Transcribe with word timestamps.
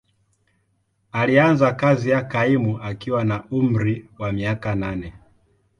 Alianza 1.11 1.71
kazi 1.73 2.09
ya 2.09 2.23
kaimu 2.23 2.81
akiwa 2.81 3.23
na 3.23 3.43
umri 3.51 4.09
wa 4.19 4.31
miaka 4.31 4.75
nane. 4.75 5.13